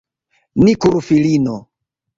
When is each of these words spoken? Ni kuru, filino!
Ni 0.63 0.73
kuru, 0.81 1.05
filino! 1.09 1.55